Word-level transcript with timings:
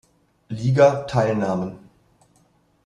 Liga, 0.49 1.03
teilnahmen. 1.07 1.77